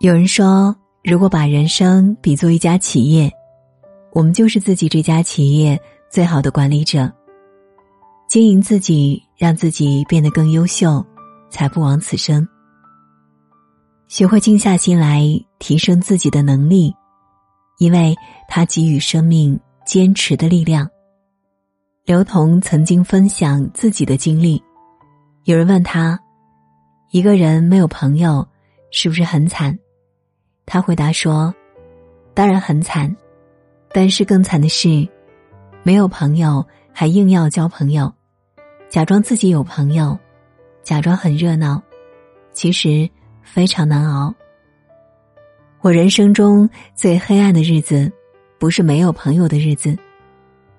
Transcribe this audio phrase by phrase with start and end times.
[0.00, 3.28] 有人说，如果把人生比作一家企业，
[4.12, 5.76] 我们就是自己这家企业
[6.08, 7.12] 最好的管理者。
[8.28, 11.04] 经营自己，让自己变得更优秀，
[11.50, 12.46] 才不枉此生。
[14.06, 15.20] 学会静下心来，
[15.58, 16.94] 提升自己的能力，
[17.78, 18.14] 因为
[18.46, 20.88] 它给予生命坚持的力量。
[22.04, 24.62] 刘同曾经分享自己的经历，
[25.42, 26.16] 有人问他
[27.10, 28.46] ：“一个人没有朋友，
[28.92, 29.76] 是不是很惨？”
[30.68, 31.52] 他回答说
[32.32, 33.16] ：“当然很惨，
[33.90, 35.08] 但是更惨的是，
[35.82, 38.12] 没有朋友还硬要交朋友，
[38.88, 40.16] 假装自己有朋友，
[40.84, 41.82] 假装很热闹，
[42.52, 43.08] 其实。”
[43.50, 44.34] 非常难熬。
[45.80, 48.12] 我人生中最黑暗的日子，
[48.58, 49.96] 不是没有朋友的日子，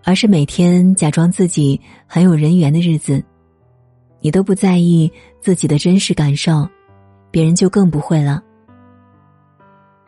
[0.04, 3.24] 而是每天假装自己很有人缘的日子。
[4.20, 5.12] 你都不在意
[5.42, 6.70] 自己的真实感受，
[7.32, 8.44] 别人就更不会了。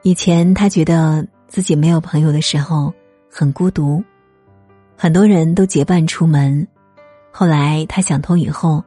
[0.03, 2.91] 以前他觉得自己没有朋友的时候
[3.29, 4.03] 很孤独，
[4.97, 6.67] 很多人都结伴出门。
[7.29, 8.83] 后来他想通以后，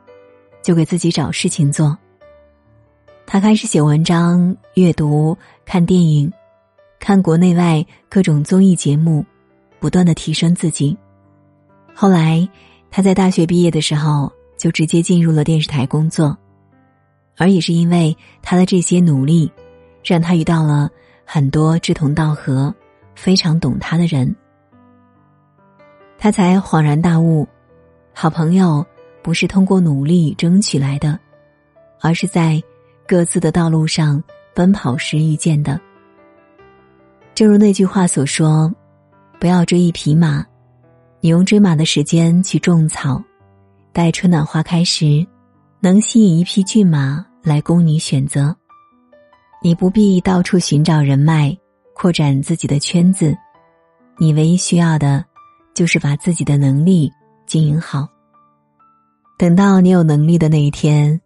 [0.60, 1.96] 就给自己找事情做。
[3.26, 6.32] 他开始写文章、阅读、看电影，
[6.98, 9.24] 看国内外各种综艺节目，
[9.78, 10.96] 不断的提升自己。
[11.94, 12.46] 后来，
[12.90, 16.36] 他在大学毕业的时候就直接进入了电视台工作，
[17.36, 19.50] 而也是因为他的这些努力，
[20.02, 20.90] 让他遇到了
[21.24, 22.74] 很多志同道合、
[23.14, 24.34] 非常懂他的人。
[26.18, 27.46] 他才恍然大悟，
[28.12, 28.84] 好朋友
[29.22, 31.18] 不是通过努力争取来的，
[32.00, 32.62] 而是在。
[33.06, 35.78] 各自的道路上奔跑时遇见的，
[37.34, 38.74] 正如那句话所说
[39.38, 40.42] ：“不要追一匹马，
[41.20, 43.22] 你用追马的时间去种草，
[43.92, 45.22] 待春暖花开时，
[45.80, 48.56] 能吸引一匹骏马来供你选择。
[49.64, 51.56] 你不必到处寻找人脉，
[51.94, 53.34] 扩展自己的圈子，
[54.18, 55.24] 你唯一需要的，
[55.72, 57.10] 就是把自己的能力
[57.46, 58.06] 经营好。
[59.38, 61.18] 等到你有能力的那一天。”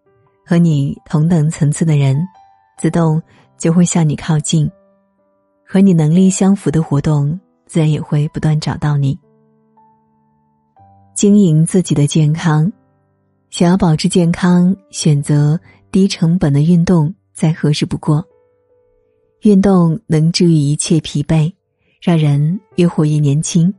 [0.47, 2.27] 和你同等层次的人，
[2.79, 3.21] 自动
[3.59, 4.67] 就会向你靠近；
[5.67, 9.19] 和你能力相符的活动，自然也会不断找到你。
[11.15, 12.73] 经营自己的健康，
[13.51, 15.61] 想要保持健康，选择
[15.93, 18.27] 低成本的运动再合适不过。
[19.43, 21.53] 运动能治愈一切疲惫，
[22.03, 23.73] 让人越活越年轻。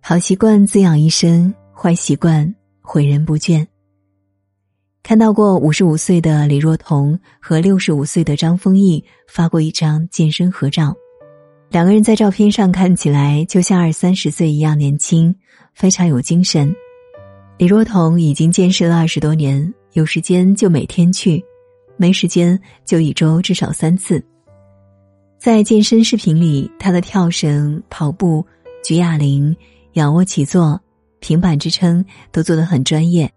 [0.00, 3.66] 好习惯滋养一生，坏习惯毁人不倦。
[5.02, 10.94] 看到过五十五岁的李若彤和六十五岁的张丰毅发过一张健身合照，
[11.68, 15.34] 两个人在照片上看起来就像二三十岁一样年轻，
[15.74, 16.74] 非常有精神。
[17.58, 21.44] 李若彤已经健身了二十多年，有时间就每天去，
[22.00, 24.24] 没时间就一周至少三次。
[25.38, 28.42] 在健身视频里，他的跳绳、跑步、
[28.82, 29.54] 举哑铃、
[29.92, 30.80] 仰卧起坐、
[31.18, 32.02] 平板支撑
[32.32, 33.30] 都做得很专业。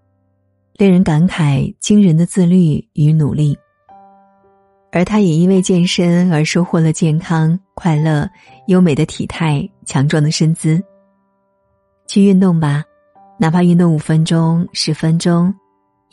[0.78, 3.58] 令人感慨惊人的自律与努力，
[4.94, 8.28] 而他也因为健身而收获了健康、快乐、
[8.68, 10.82] 优美的体态、强壮的身姿。
[12.08, 12.84] 去运动吧，
[13.38, 15.54] 哪怕运动五分钟、十分钟，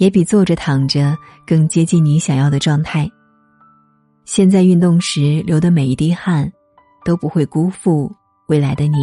[0.00, 1.16] 也比坐着躺着
[1.46, 3.08] 更接近你想要的状态。
[4.24, 6.50] 现在运动时流的每一滴汗，
[7.04, 8.10] 都不会辜负
[8.48, 8.96] 未来的你。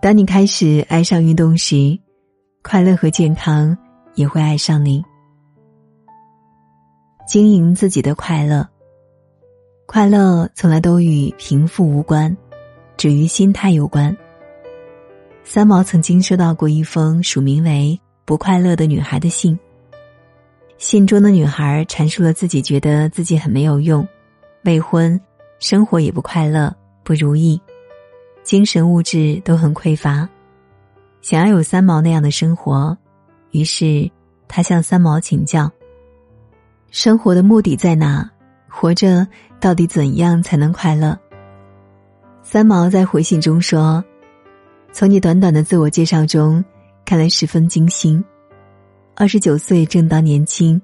[0.00, 1.98] 当你开始爱上运动时。
[2.68, 3.78] 快乐和健康
[4.16, 5.00] 也会爱上你。
[7.24, 8.68] 经营自己的快乐，
[9.86, 12.36] 快乐从来都与贫富无关，
[12.96, 14.16] 只与心态有关。
[15.44, 19.58] 三毛曾经收到过一封署名为“不快乐的女孩”的信，
[20.76, 24.06] 信中的女孩阐述了自己觉得自己很没有用，
[24.64, 25.18] 未婚，
[25.60, 27.58] 生活也不快乐，不如意，
[28.42, 30.28] 精神物质都很匮乏。
[31.22, 32.98] 想要有三毛那样的生活，
[33.52, 34.10] 于是
[34.48, 35.70] 他向三毛请教：
[36.90, 38.28] 生活的目的在哪？
[38.68, 39.26] 活着
[39.58, 41.18] 到底怎样才能快乐？
[42.42, 44.04] 三毛在回信中说
[44.92, 46.62] ：“从你短短的自我介绍中，
[47.06, 48.22] 看来十分精心。
[49.14, 50.78] 二十九岁正当年轻，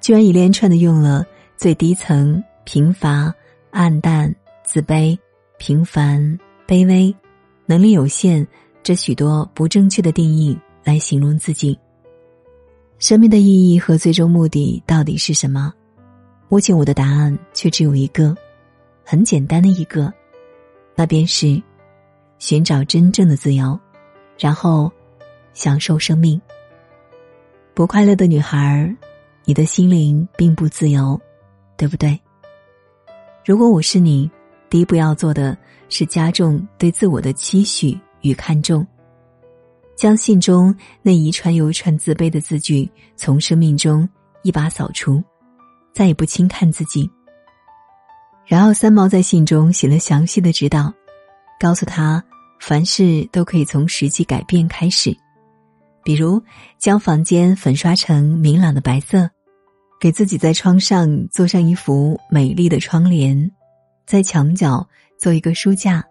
[0.00, 1.24] 居然一连串的用了
[1.56, 3.32] 最低层、贫乏、
[3.70, 5.16] 暗淡、自卑、
[5.58, 6.36] 平凡、
[6.66, 7.14] 卑微、
[7.66, 8.44] 能力有限。”
[8.84, 11.78] 这许多不正确的定义来形容自己。
[12.98, 15.72] 生命的意义和最终目的到底是什么？
[16.50, 18.36] 目前我的答案却只有一个，
[19.02, 20.12] 很简单的一个，
[20.94, 21.62] 那便是
[22.38, 23.80] 寻找真正的自由，
[24.38, 24.92] 然后
[25.54, 26.40] 享受生命。
[27.72, 28.94] 不快乐的女孩，
[29.44, 31.18] 你的心灵并不自由，
[31.76, 32.20] 对不对？
[33.44, 34.30] 如果我是你，
[34.68, 35.56] 第一步要做的
[35.88, 38.86] 是加重对自我的期许与看重，
[39.96, 44.08] 将信中那一串又一串自卑的字句从生命中
[44.42, 45.22] 一把扫除，
[45.92, 47.08] 再也不轻看自己。
[48.46, 50.92] 然后三毛在信中写了详细的指导，
[51.58, 52.22] 告诉他
[52.60, 55.16] 凡事都可以从实际改变开始，
[56.04, 56.42] 比如
[56.78, 59.30] 将房间粉刷成明朗的白色。
[60.00, 63.50] 给自己在窗上做上一幅美丽的窗帘，
[64.06, 64.86] 在墙角
[65.18, 66.04] 做一个书架，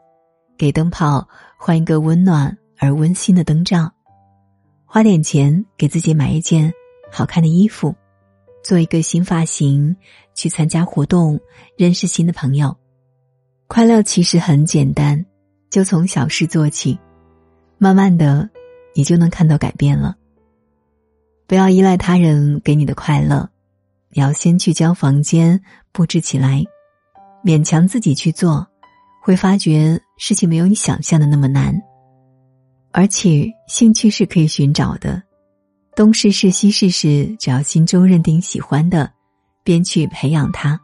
[0.57, 1.27] 给灯泡
[1.59, 3.91] 换一个温暖而温馨的灯罩，
[4.85, 6.73] 花点钱给自己买一件
[7.11, 7.93] 好看的衣服，
[8.63, 9.95] 做一个新发型，
[10.33, 11.39] 去参加活动，
[11.77, 12.75] 认识新的朋友。
[13.67, 15.23] 快乐其实很简单，
[15.69, 16.97] 就从小事做起，
[17.77, 18.49] 慢慢的，
[18.93, 20.15] 你就能看到改变了。
[21.47, 23.49] 不要依赖他人给你的快乐。
[24.15, 25.59] 你要先去将房间
[25.91, 26.63] 布置起来，
[27.43, 28.67] 勉强自己去做，
[29.21, 31.75] 会发觉事情没有你想象的那么难。
[32.91, 35.21] 而且兴趣是可以寻找的，
[35.95, 39.11] 东试试西试试，只要心中认定喜欢的，
[39.63, 40.79] 便去培养它，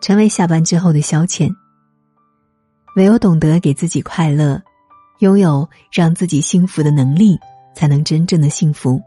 [0.00, 1.52] 成为下班之后的消遣。
[2.94, 4.62] 唯有懂得给自己快乐，
[5.22, 7.38] 拥有让自己幸福的能力，
[7.76, 9.00] 才能真正的幸福。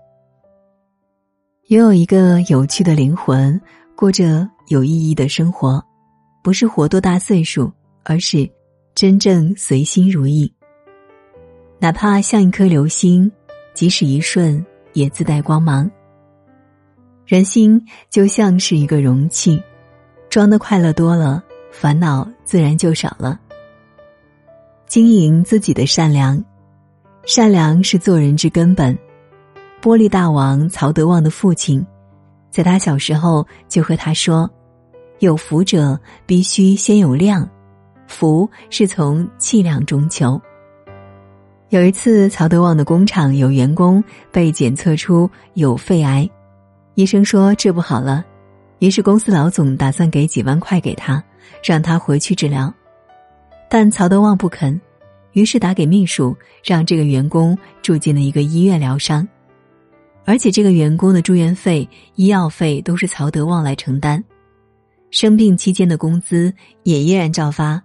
[1.67, 3.59] 拥有一个有趣的灵魂，
[3.97, 5.83] 过着有意义的生活，
[6.41, 7.69] 不是活多大岁数，
[8.05, 8.49] 而是
[8.95, 10.49] 真正随心如意。
[11.79, 13.29] 哪怕像一颗流星，
[13.73, 15.91] 即使一瞬也自带光芒。
[17.25, 19.61] 人心就像是一个容器，
[20.29, 23.37] 装的快乐多了，烦恼自然就少了。
[24.95, 26.41] 经营自己的善良，
[27.25, 28.97] 善良是做人之根本。
[29.81, 31.85] 玻璃大王曹德旺的父亲，
[32.49, 34.49] 在他小时候就和他说
[35.19, 37.45] ：“有福者必须先有量，
[38.07, 40.41] 福是从气量中求。”
[41.67, 44.01] 有一次，曹德旺的工厂有员工
[44.31, 46.29] 被检测出有肺癌，
[46.93, 48.23] 医生说治不好了，
[48.79, 51.21] 于是公司老总打算给几万块给他，
[51.61, 52.73] 让他回去治疗，
[53.69, 54.79] 但曹德旺不肯，
[55.35, 59.27] 于是打给秘书，让这个员工住进了一个医院疗伤。
[60.23, 64.23] 而且这个员工的住院费、医药费都是曹德旺来承担，
[65.11, 66.51] 生病期间的工资
[66.83, 67.83] 也依然照发。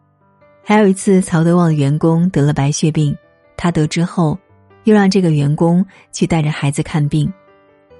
[0.62, 3.14] 还有一次，曹德旺的员工得了白血病，
[3.56, 4.38] 他得知后，
[4.85, 7.31] 又让这个员工去带着孩子看病，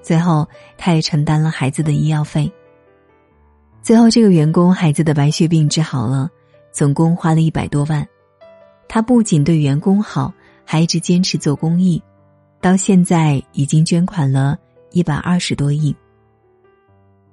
[0.01, 2.49] 最后他也承担了孩子的医药费。
[3.81, 6.29] 最后，这个员工孩子的白血病治好了，
[6.71, 8.07] 总共花了一百多万。
[8.93, 10.33] 他不仅对员工好，
[10.65, 12.03] 还一直坚持做公益。
[12.59, 14.57] 到现在已经捐款了
[14.91, 15.95] 一百二十多亿。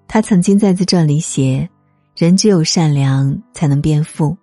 [0.07, 1.69] 他曾经在自传里写
[2.17, 4.39] ：“人只有善良才能变富。”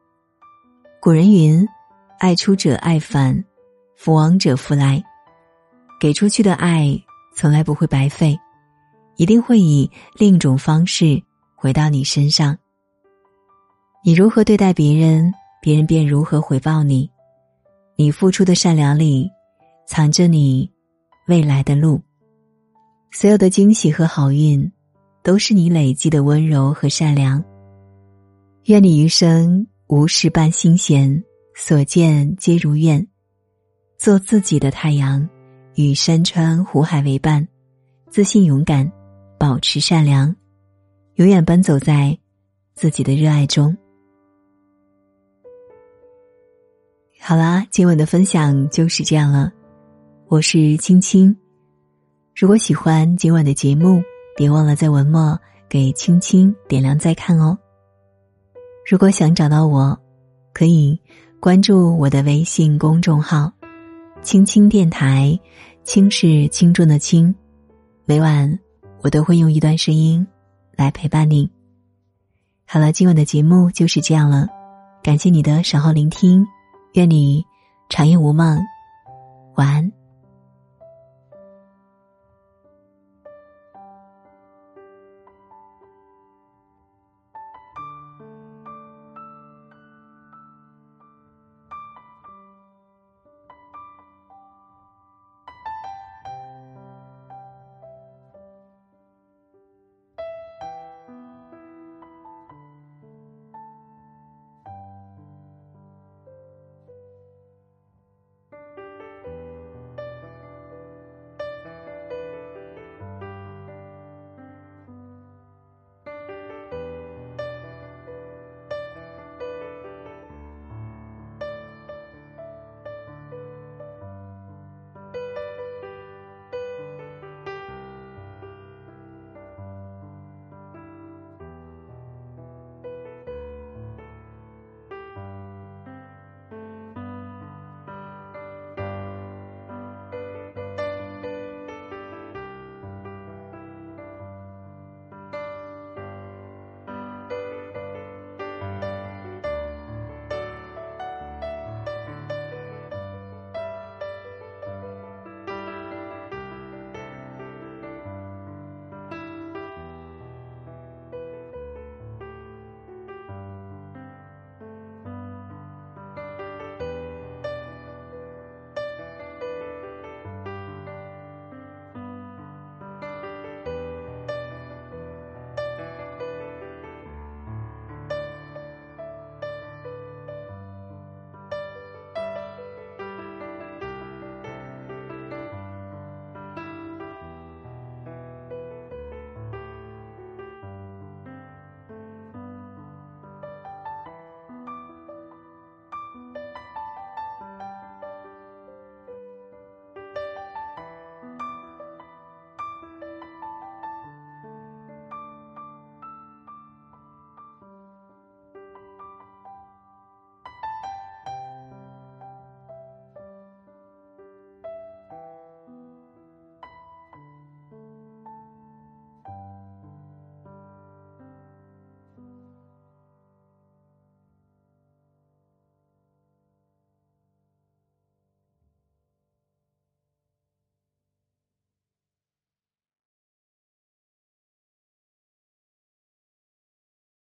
[1.00, 1.66] 古人云
[2.20, 3.46] ：“爱出者爱返，
[3.96, 5.02] 福往者福来。”
[6.02, 7.02] 给出去的爱
[7.34, 8.38] 从来不会白费，
[9.16, 11.24] 一定会以另一种方式
[11.56, 12.58] 回到你身上。
[14.04, 15.34] 你如何对待别人，
[15.66, 17.10] 别人便如何回报你。
[17.96, 19.28] 你付出的善良里，
[19.88, 20.72] 藏着你。
[21.28, 22.00] 未来的路，
[23.12, 24.72] 所有的惊喜和好运，
[25.24, 27.44] 都是你累积的温柔和善良。
[28.66, 31.24] 愿你余生无事伴心闲，
[31.56, 33.08] 所见皆如愿。
[33.98, 35.28] 做自己的太阳，
[35.74, 37.48] 与山川湖海为伴，
[38.12, 38.92] 自信勇敢，
[39.40, 40.36] 保持善良，
[41.16, 42.16] 永远奔走在
[42.76, 43.76] 自己的热爱中。
[47.28, 49.52] 好啦，今晚的分享就是这样了。
[50.28, 51.36] 我是青青，
[52.36, 54.00] 如果喜欢今晚的节目，
[54.38, 55.36] 别忘了在文末
[55.68, 57.58] 给青青点亮再看哦。
[58.88, 60.00] 如果想找到我，
[60.54, 61.02] 可以
[61.40, 63.52] 关注我的微信公众号
[64.22, 65.40] “青青电台”，
[65.84, 67.34] 青是轻重的轻。
[68.06, 68.60] 每晚
[69.02, 70.28] 我都会用一段声音
[70.76, 71.50] 来陪伴你。
[72.68, 74.48] 好了，今晚的节目就是这样了，
[75.02, 76.46] 感谢你的守候聆听，
[76.96, 77.46] 愿你
[77.90, 78.58] 长夜无梦，